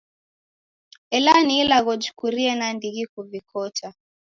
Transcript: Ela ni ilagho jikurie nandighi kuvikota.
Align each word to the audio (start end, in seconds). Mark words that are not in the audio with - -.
Ela 1.15 1.33
ni 1.45 1.55
ilagho 1.61 1.93
jikurie 2.01 2.51
nandighi 2.59 3.03
kuvikota. 3.13 3.87